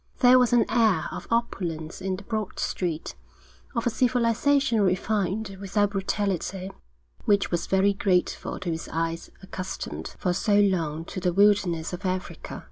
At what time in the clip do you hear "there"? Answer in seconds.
0.21-0.39